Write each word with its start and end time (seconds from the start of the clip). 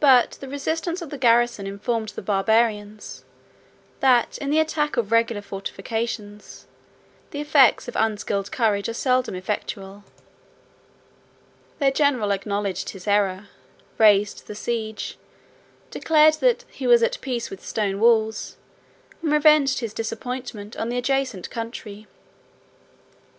But 0.00 0.38
the 0.40 0.48
resistance 0.48 1.02
of 1.02 1.10
the 1.10 1.18
garrison 1.18 1.66
informed 1.66 2.08
the 2.08 2.22
Barbarians, 2.22 3.22
that 4.00 4.38
in 4.38 4.48
the 4.48 4.58
attack 4.60 4.96
of 4.96 5.12
regular 5.12 5.42
fortifications, 5.42 6.66
the 7.30 7.40
efforts 7.42 7.86
of 7.86 7.96
unskillful 7.96 8.50
courage 8.50 8.88
are 8.88 8.94
seldom 8.94 9.34
effectual. 9.34 10.04
Their 11.80 11.90
general 11.92 12.30
acknowledged 12.30 12.88
his 12.88 13.06
error, 13.06 13.48
raised 13.98 14.46
the 14.46 14.54
siege, 14.54 15.18
declared 15.90 16.36
that 16.40 16.64
"he 16.70 16.86
was 16.86 17.02
at 17.02 17.20
peace 17.20 17.50
with 17.50 17.62
stone 17.62 18.00
walls," 18.00 18.56
75 19.16 19.22
and 19.24 19.32
revenged 19.34 19.80
his 19.80 19.92
disappointment 19.92 20.78
on 20.78 20.88
the 20.88 20.96
adjacent 20.96 21.50
country. 21.50 22.06